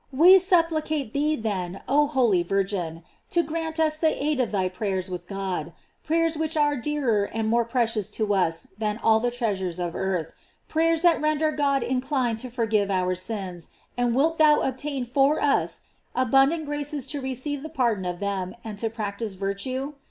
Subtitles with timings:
[0.11, 5.11] We supplicate thee, then, oh holy Virgin, to grant us the aid of thy prayers
[5.11, 9.29] with God; pray ers which are dearer and more precious to us than all the
[9.29, 10.33] treasures of earth;
[10.67, 15.81] prayers that render God inclined to forgive our sins; and wilt thou obtain for us
[16.15, 19.93] abundant graces to receive the par don of them and to practise virtue?